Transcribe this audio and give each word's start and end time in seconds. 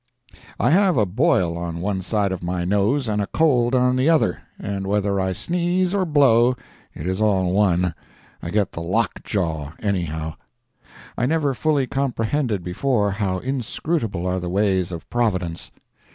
I 0.59 0.71
have 0.71 0.97
a 0.97 1.05
boil 1.05 1.55
on 1.59 1.79
one 1.79 2.01
side 2.01 2.31
of 2.31 2.41
my 2.41 2.65
nose 2.65 3.07
and 3.07 3.21
a 3.21 3.27
cold 3.27 3.75
on 3.75 3.97
the 3.97 4.09
other, 4.09 4.39
and 4.57 4.87
whether 4.87 5.19
I 5.19 5.31
sneeze 5.31 5.93
or 5.93 6.05
blow 6.05 6.55
it 6.95 7.05
is 7.05 7.21
all 7.21 7.51
one; 7.53 7.93
I 8.41 8.49
get 8.49 8.71
the 8.71 8.81
lockjaw 8.81 9.73
anyhow. 9.79 10.37
I 11.15 11.27
never 11.27 11.53
fully 11.53 11.85
comprehended 11.85 12.63
before 12.63 13.11
how 13.11 13.37
inscrutable 13.37 14.25
are 14.25 14.39
the 14.39 14.49
ways 14.49 14.91
of 14.91 15.07
Providence. 15.11 15.69